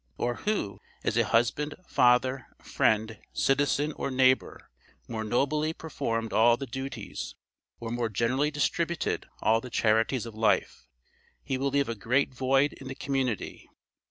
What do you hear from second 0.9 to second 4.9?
as a husband, father, friend, citizen, or neighbor,